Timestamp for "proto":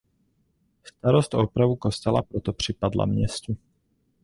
2.21-2.53